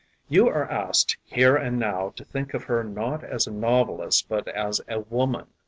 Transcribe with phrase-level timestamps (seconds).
[0.27, 4.47] You are asked here and now to think of her not as a novelist but
[4.47, 5.45] as a woman.